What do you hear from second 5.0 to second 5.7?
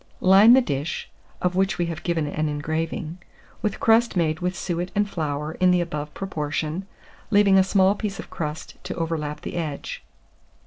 flour in